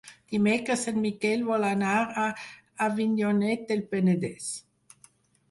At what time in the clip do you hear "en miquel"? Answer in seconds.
0.91-1.43